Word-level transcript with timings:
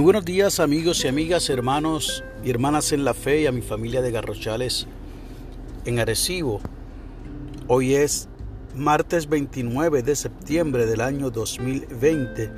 Muy 0.00 0.04
buenos 0.06 0.24
días 0.24 0.60
amigos 0.60 1.04
y 1.04 1.08
amigas, 1.08 1.50
hermanos 1.50 2.24
y 2.42 2.48
hermanas 2.48 2.92
en 2.92 3.04
la 3.04 3.12
fe 3.12 3.42
y 3.42 3.46
a 3.46 3.52
mi 3.52 3.60
familia 3.60 4.00
de 4.00 4.10
Garrochales 4.10 4.86
en 5.84 5.98
Arecibo. 5.98 6.62
Hoy 7.68 7.96
es 7.96 8.26
martes 8.74 9.28
29 9.28 10.02
de 10.02 10.16
septiembre 10.16 10.86
del 10.86 11.02
año 11.02 11.28
2020 11.30 12.50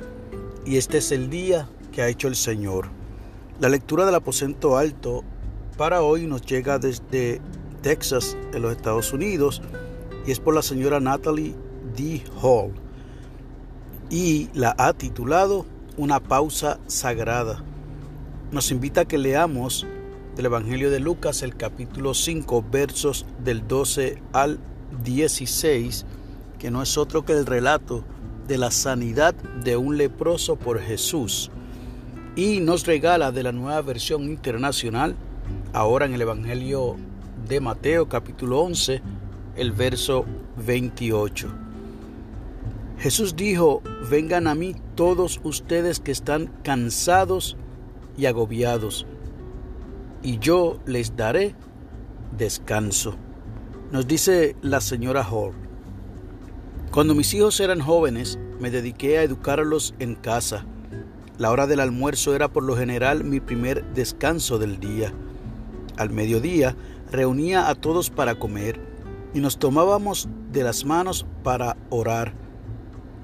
y 0.65 0.77
este 0.77 0.99
es 0.99 1.11
el 1.11 1.29
día 1.29 1.67
que 1.91 2.01
ha 2.01 2.07
hecho 2.07 2.29
el 2.29 2.37
Señor. 2.37 2.87
La 3.59 3.67
lectura 3.67 4.05
del 4.05 4.15
aposento 4.15 4.77
alto 4.77 5.25
para 5.75 6.01
hoy 6.01 6.25
nos 6.27 6.45
llega 6.45 6.79
desde 6.79 7.41
Texas, 7.81 8.37
en 8.53 8.61
los 8.61 8.71
Estados 8.71 9.11
Unidos, 9.11 9.61
y 10.25 10.31
es 10.31 10.39
por 10.39 10.55
la 10.55 10.61
señora 10.61 11.01
Natalie 11.01 11.53
D. 11.93 12.23
Hall 12.41 12.71
y 14.09 14.49
la 14.53 14.73
ha 14.77 14.93
titulado 14.93 15.72
una 15.97 16.19
pausa 16.19 16.79
sagrada. 16.87 17.63
Nos 18.51 18.71
invita 18.71 19.01
a 19.01 19.05
que 19.05 19.17
leamos 19.17 19.85
del 20.35 20.47
Evangelio 20.47 20.89
de 20.89 20.99
Lucas 20.99 21.43
el 21.43 21.55
capítulo 21.55 22.13
5 22.13 22.65
versos 22.71 23.25
del 23.43 23.67
12 23.67 24.21
al 24.33 24.59
16, 25.03 26.05
que 26.57 26.71
no 26.71 26.81
es 26.81 26.97
otro 26.97 27.25
que 27.25 27.33
el 27.33 27.45
relato 27.45 28.03
de 28.47 28.57
la 28.57 28.71
sanidad 28.71 29.35
de 29.35 29.77
un 29.77 29.97
leproso 29.97 30.55
por 30.55 30.79
Jesús. 30.79 31.51
Y 32.35 32.59
nos 32.59 32.85
regala 32.87 33.31
de 33.31 33.43
la 33.43 33.51
nueva 33.51 33.81
versión 33.81 34.23
internacional, 34.23 35.15
ahora 35.71 36.05
en 36.05 36.13
el 36.13 36.21
Evangelio 36.21 36.95
de 37.47 37.59
Mateo 37.59 38.09
capítulo 38.09 38.61
11, 38.61 39.01
el 39.55 39.71
verso 39.71 40.25
28. 40.65 41.49
Jesús 42.97 43.35
dijo, 43.35 43.81
vengan 44.09 44.47
a 44.47 44.55
mí 44.55 44.75
todos 44.95 45.39
ustedes 45.43 45.99
que 45.99 46.11
están 46.11 46.47
cansados 46.63 47.57
y 48.17 48.25
agobiados, 48.25 49.05
y 50.21 50.39
yo 50.39 50.79
les 50.85 51.15
daré 51.15 51.55
descanso. 52.37 53.15
Nos 53.91 54.07
dice 54.07 54.55
la 54.61 54.81
señora 54.81 55.23
Hall. 55.23 55.53
Cuando 56.91 57.15
mis 57.15 57.33
hijos 57.33 57.59
eran 57.59 57.79
jóvenes, 57.79 58.39
me 58.59 58.71
dediqué 58.71 59.17
a 59.17 59.23
educarlos 59.23 59.95
en 59.99 60.15
casa. 60.15 60.65
La 61.37 61.51
hora 61.51 61.67
del 61.67 61.79
almuerzo 61.79 62.35
era 62.35 62.47
por 62.47 62.63
lo 62.63 62.77
general 62.77 63.23
mi 63.23 63.39
primer 63.39 63.83
descanso 63.93 64.59
del 64.59 64.79
día. 64.79 65.11
Al 65.97 66.11
mediodía 66.11 66.75
reunía 67.11 67.69
a 67.69 67.75
todos 67.75 68.09
para 68.09 68.35
comer 68.35 68.79
y 69.33 69.39
nos 69.39 69.57
tomábamos 69.57 70.29
de 70.51 70.63
las 70.63 70.85
manos 70.85 71.25
para 71.43 71.77
orar. 71.89 72.42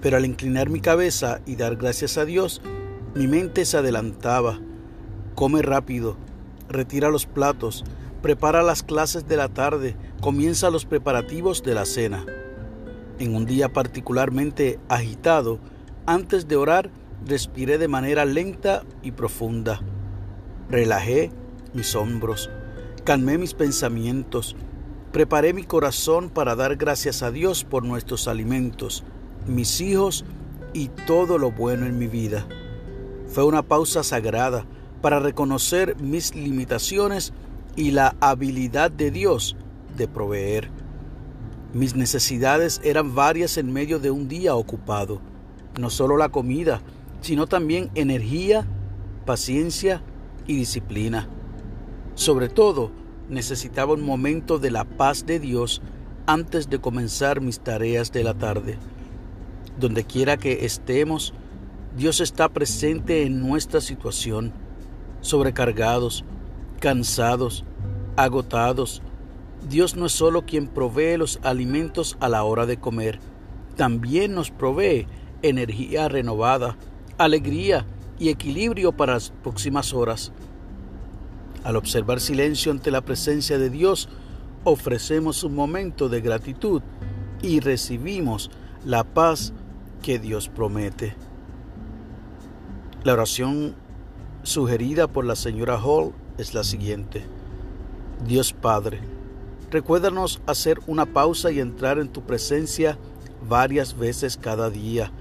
Pero 0.01 0.17
al 0.17 0.25
inclinar 0.25 0.69
mi 0.69 0.79
cabeza 0.79 1.41
y 1.45 1.55
dar 1.55 1.75
gracias 1.75 2.17
a 2.17 2.25
Dios, 2.25 2.61
mi 3.15 3.27
mente 3.27 3.65
se 3.65 3.77
adelantaba. 3.77 4.59
Come 5.35 5.61
rápido, 5.61 6.17
retira 6.69 7.09
los 7.09 7.25
platos, 7.25 7.83
prepara 8.21 8.63
las 8.63 8.83
clases 8.83 9.27
de 9.27 9.37
la 9.37 9.49
tarde, 9.49 9.95
comienza 10.21 10.69
los 10.69 10.85
preparativos 10.85 11.63
de 11.63 11.73
la 11.73 11.85
cena. 11.85 12.25
En 13.19 13.35
un 13.35 13.45
día 13.45 13.73
particularmente 13.73 14.79
agitado, 14.87 15.59
antes 16.05 16.47
de 16.47 16.55
orar, 16.55 16.91
respiré 17.25 17.77
de 17.77 17.87
manera 17.87 18.25
lenta 18.25 18.83
y 19.03 19.11
profunda. 19.11 19.81
Relajé 20.69 21.31
mis 21.73 21.95
hombros, 21.95 22.49
calmé 23.03 23.37
mis 23.37 23.53
pensamientos, 23.53 24.55
preparé 25.11 25.53
mi 25.53 25.63
corazón 25.63 26.29
para 26.29 26.55
dar 26.55 26.75
gracias 26.77 27.23
a 27.23 27.31
Dios 27.31 27.63
por 27.63 27.83
nuestros 27.83 28.27
alimentos, 28.27 29.03
mis 29.49 29.81
hijos 29.81 30.25
y 30.73 30.89
todo 31.07 31.37
lo 31.37 31.51
bueno 31.51 31.85
en 31.85 31.97
mi 31.97 32.07
vida. 32.07 32.45
Fue 33.27 33.43
una 33.43 33.63
pausa 33.63 34.03
sagrada 34.03 34.65
para 35.01 35.19
reconocer 35.19 35.95
mis 36.01 36.35
limitaciones 36.35 37.33
y 37.75 37.91
la 37.91 38.15
habilidad 38.19 38.91
de 38.91 39.11
Dios 39.11 39.55
de 39.95 40.07
proveer. 40.07 40.69
Mis 41.73 41.95
necesidades 41.95 42.81
eran 42.83 43.13
varias 43.13 43.57
en 43.57 43.71
medio 43.71 43.99
de 43.99 44.11
un 44.11 44.27
día 44.27 44.55
ocupado. 44.55 45.21
No 45.79 45.89
solo 45.89 46.17
la 46.17 46.29
comida, 46.29 46.81
sino 47.21 47.47
también 47.47 47.91
energía, 47.95 48.65
paciencia 49.25 50.01
y 50.47 50.55
disciplina. 50.55 51.29
Sobre 52.15 52.49
todo, 52.49 52.91
necesitaba 53.29 53.93
un 53.93 54.01
momento 54.01 54.57
de 54.57 54.71
la 54.71 54.83
paz 54.83 55.25
de 55.25 55.39
Dios 55.39 55.81
antes 56.25 56.69
de 56.69 56.79
comenzar 56.79 57.39
mis 57.39 57.59
tareas 57.59 58.11
de 58.11 58.23
la 58.23 58.33
tarde. 58.33 58.77
Donde 59.79 60.03
quiera 60.03 60.35
que 60.35 60.65
estemos, 60.65 61.33
Dios 61.95 62.19
está 62.19 62.49
presente 62.49 63.23
en 63.23 63.39
nuestra 63.39 63.79
situación, 63.79 64.51
sobrecargados, 65.21 66.25
cansados, 66.81 67.63
agotados. 68.17 69.01
Dios 69.69 69.95
no 69.95 70.07
es 70.07 70.11
solo 70.11 70.45
quien 70.45 70.67
provee 70.67 71.17
los 71.17 71.39
alimentos 71.43 72.17
a 72.19 72.27
la 72.27 72.43
hora 72.43 72.65
de 72.65 72.77
comer, 72.77 73.19
también 73.77 74.33
nos 74.33 74.51
provee 74.51 75.07
energía 75.41 76.09
renovada, 76.09 76.77
alegría 77.17 77.85
y 78.19 78.27
equilibrio 78.27 78.91
para 78.91 79.13
las 79.13 79.29
próximas 79.29 79.93
horas. 79.93 80.33
Al 81.63 81.77
observar 81.77 82.19
silencio 82.19 82.73
ante 82.73 82.91
la 82.91 82.99
presencia 82.99 83.57
de 83.57 83.69
Dios, 83.69 84.09
ofrecemos 84.65 85.45
un 85.45 85.55
momento 85.55 86.09
de 86.09 86.19
gratitud 86.19 86.81
y 87.41 87.61
recibimos 87.61 88.51
la 88.83 89.05
paz 89.05 89.53
que 90.01 90.19
Dios 90.19 90.49
promete. 90.49 91.15
La 93.03 93.13
oración 93.13 93.75
sugerida 94.43 95.07
por 95.07 95.25
la 95.25 95.35
señora 95.35 95.79
Hall 95.81 96.13
es 96.37 96.53
la 96.53 96.63
siguiente. 96.63 97.23
Dios 98.25 98.51
Padre, 98.53 98.99
recuérdanos 99.71 100.41
hacer 100.47 100.79
una 100.87 101.05
pausa 101.05 101.51
y 101.51 101.59
entrar 101.59 101.99
en 101.99 102.09
tu 102.09 102.23
presencia 102.23 102.97
varias 103.47 103.97
veces 103.97 104.37
cada 104.37 104.69
día. 104.69 105.11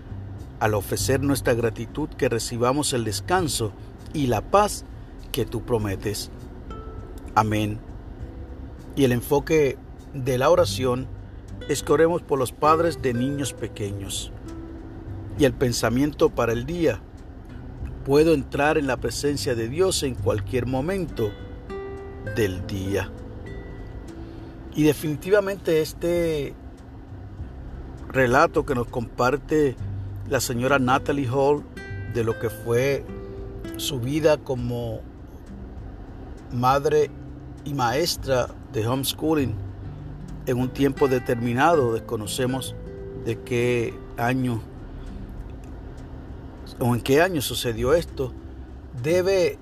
Al 0.59 0.75
ofrecer 0.75 1.21
nuestra 1.21 1.55
gratitud 1.55 2.09
que 2.09 2.29
recibamos 2.29 2.93
el 2.93 3.05
descanso 3.05 3.73
y 4.13 4.27
la 4.27 4.41
paz 4.41 4.85
que 5.31 5.45
tú 5.45 5.63
prometes. 5.63 6.31
Amén. 7.37 7.79
Y 8.97 9.05
el 9.05 9.13
enfoque 9.13 9.79
de 10.15 10.39
la 10.39 10.51
oración 10.51 11.07
es 11.69 11.85
que 11.85 11.93
oremos 11.93 12.23
por 12.23 12.41
los 12.41 12.51
padres 12.51 13.01
de 13.03 13.15
niños 13.15 13.53
pequeños 13.53 14.33
y 15.39 15.45
el 15.45 15.53
pensamiento 15.53 16.31
para 16.31 16.53
el 16.53 16.67
día. 16.67 17.01
Puedo 18.05 18.35
entrar 18.35 18.79
en 18.79 18.87
la 18.87 18.97
presencia 18.97 19.55
de 19.55 19.69
Dios 19.69 20.03
en 20.03 20.15
cualquier 20.15 20.67
momento 20.67 21.31
del 22.35 22.67
día. 22.67 23.11
Y 24.75 24.83
definitivamente 24.83 25.81
este 25.81 26.55
relato 28.09 28.65
que 28.65 28.75
nos 28.75 28.89
comparte 28.89 29.77
la 30.29 30.41
señora 30.41 30.79
Natalie 30.79 31.29
Hall 31.29 31.63
de 32.15 32.25
lo 32.25 32.39
que 32.39 32.51
fue 32.51 33.05
su 33.77 34.01
vida 34.01 34.39
como 34.39 35.01
madre 36.53 37.11
y 37.65 37.75
maestra 37.75 38.49
de 38.73 38.87
homeschooling 38.87 39.55
en 40.47 40.59
un 40.59 40.71
tiempo 40.71 41.09
determinado, 41.09 41.93
desconocemos 41.93 42.75
de 43.27 43.39
qué 43.41 43.95
año 44.17 44.63
o 46.79 46.95
en 46.95 47.01
qué 47.01 47.21
año 47.21 47.43
sucedió 47.43 47.95
esto, 47.95 48.33
debe 49.03 49.59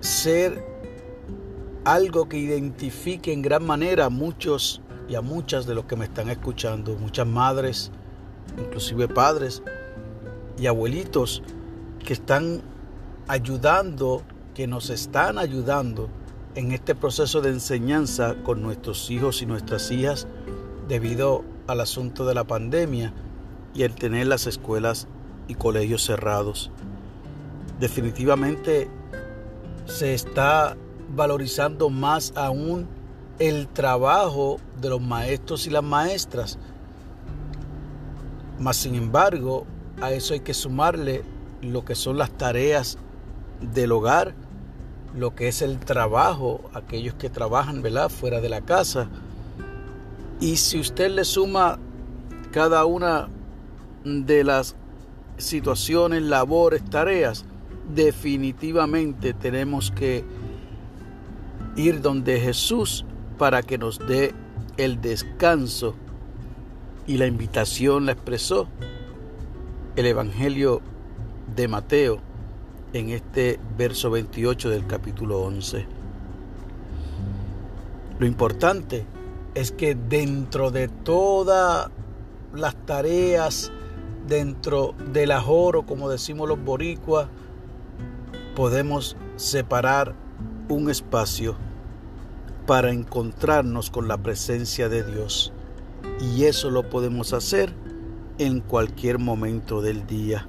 ser 0.00 0.64
algo 1.84 2.28
que 2.28 2.38
identifique 2.38 3.32
en 3.32 3.42
gran 3.42 3.64
manera 3.64 4.06
a 4.06 4.10
muchos 4.10 4.82
y 5.08 5.14
a 5.14 5.20
muchas 5.20 5.66
de 5.66 5.74
los 5.74 5.86
que 5.86 5.96
me 5.96 6.04
están 6.04 6.28
escuchando, 6.28 6.94
muchas 6.96 7.26
madres, 7.26 7.90
inclusive 8.58 9.08
padres 9.08 9.62
y 10.58 10.66
abuelitos 10.66 11.42
que 12.04 12.12
están 12.12 12.62
ayudando, 13.26 14.22
que 14.54 14.66
nos 14.66 14.90
están 14.90 15.38
ayudando 15.38 16.08
en 16.54 16.72
este 16.72 16.94
proceso 16.94 17.40
de 17.40 17.50
enseñanza 17.50 18.34
con 18.44 18.62
nuestros 18.62 19.10
hijos 19.10 19.42
y 19.42 19.46
nuestras 19.46 19.90
hijas 19.90 20.26
debido 20.88 21.44
al 21.66 21.80
asunto 21.80 22.26
de 22.26 22.34
la 22.34 22.44
pandemia 22.44 23.12
y 23.74 23.82
el 23.82 23.94
tener 23.94 24.26
las 24.26 24.46
escuelas 24.46 25.06
y 25.48 25.54
colegios 25.54 26.04
cerrados. 26.04 26.70
Definitivamente 27.80 28.88
se 29.86 30.14
está 30.14 30.76
valorizando 31.14 31.90
más 31.90 32.32
aún 32.36 32.86
el 33.38 33.68
trabajo 33.68 34.58
de 34.80 34.90
los 34.90 35.00
maestros 35.00 35.66
y 35.66 35.70
las 35.70 35.82
maestras. 35.82 36.58
Mas 38.58 38.76
sin 38.76 38.94
embargo, 38.94 39.64
a 40.00 40.12
eso 40.12 40.34
hay 40.34 40.40
que 40.40 40.54
sumarle 40.54 41.22
lo 41.62 41.84
que 41.84 41.94
son 41.94 42.18
las 42.18 42.30
tareas 42.30 42.98
del 43.60 43.92
hogar, 43.92 44.34
lo 45.14 45.34
que 45.34 45.48
es 45.48 45.62
el 45.62 45.78
trabajo, 45.78 46.60
aquellos 46.74 47.14
que 47.14 47.30
trabajan 47.30 47.82
¿verdad? 47.82 48.08
fuera 48.08 48.40
de 48.40 48.48
la 48.48 48.60
casa. 48.60 49.08
Y 50.40 50.56
si 50.56 50.78
usted 50.78 51.10
le 51.10 51.24
suma 51.24 51.78
cada 52.52 52.84
una 52.84 53.28
de 54.04 54.44
las 54.44 54.76
situaciones, 55.38 56.22
labores, 56.22 56.84
tareas, 56.84 57.44
definitivamente 57.94 59.32
tenemos 59.32 59.90
que 59.90 60.24
ir 61.76 62.00
donde 62.02 62.40
Jesús 62.40 63.04
para 63.38 63.62
que 63.62 63.78
nos 63.78 63.98
dé 63.98 64.34
el 64.76 65.00
descanso. 65.00 65.94
Y 67.06 67.16
la 67.16 67.26
invitación 67.26 68.04
la 68.04 68.12
expresó 68.12 68.68
el 69.96 70.06
Evangelio 70.06 70.82
de 71.56 71.68
Mateo 71.68 72.20
en 72.92 73.10
este 73.10 73.58
verso 73.76 74.10
28 74.10 74.68
del 74.70 74.86
capítulo 74.86 75.40
11. 75.40 75.86
Lo 78.18 78.26
importante 78.26 79.06
es 79.54 79.72
que 79.72 79.94
dentro 79.94 80.70
de 80.70 80.88
todas 80.88 81.90
las 82.54 82.74
tareas, 82.86 83.72
dentro 84.28 84.94
del 85.12 85.32
ajoro, 85.32 85.86
como 85.86 86.08
decimos 86.10 86.48
los 86.48 86.62
boricuas, 86.62 87.28
podemos 88.54 89.16
separar 89.36 90.14
un 90.68 90.90
espacio 90.90 91.56
para 92.66 92.90
encontrarnos 92.90 93.90
con 93.90 94.06
la 94.06 94.18
presencia 94.18 94.88
de 94.88 95.02
Dios. 95.02 95.52
Y 96.20 96.44
eso 96.44 96.70
lo 96.70 96.88
podemos 96.90 97.32
hacer 97.32 97.72
en 98.38 98.60
cualquier 98.60 99.18
momento 99.18 99.80
del 99.80 100.06
día. 100.06 100.46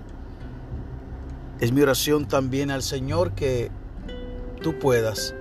Es 1.60 1.72
mi 1.72 1.82
oración 1.82 2.28
también 2.28 2.72
al 2.72 2.84
Señor 2.84 3.32
que 3.32 3.72
tú 4.62 4.78
puedas, 4.80 5.34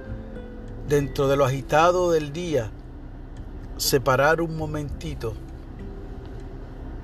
dentro 0.89 1.27
de 1.29 1.37
lo 1.37 1.45
agitado 1.45 2.13
del 2.13 2.33
día, 2.33 2.71
separar 3.77 4.41
un 4.41 4.57
momentito 4.57 5.35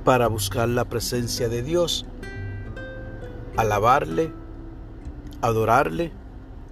para 0.05 0.29
buscar 0.29 0.69
la 0.69 0.85
presencia 0.85 1.49
de 1.49 1.63
Dios, 1.63 2.05
alabarle, 3.57 4.33
adorarle 5.41 6.13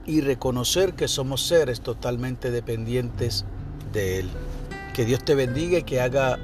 y 0.04 0.20
reconocer 0.20 0.94
que 0.94 1.08
somos 1.08 1.46
seres 1.46 1.80
totalmente 1.80 2.50
dependientes 2.50 3.44
de 3.92 4.20
Él. 4.20 4.30
Que 4.94 5.04
Dios 5.04 5.24
te 5.24 5.34
bendiga 5.34 5.78
y 5.78 5.82
que 5.82 6.00
haga 6.00 6.38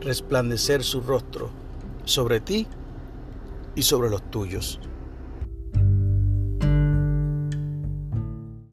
resplandecer 0.00 0.82
su 0.82 1.02
rostro 1.02 1.50
sobre 2.04 2.40
ti 2.40 2.66
y 3.74 3.82
sobre 3.82 4.10
los 4.10 4.22
tuyos. 4.30 4.80